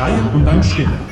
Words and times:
Schreien 0.00 0.26
und 0.32 0.46
dann 0.46 0.62
Stille. 0.62 1.09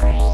Bye. 0.00 0.29